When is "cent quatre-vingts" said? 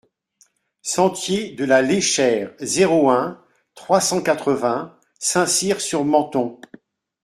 4.01-4.97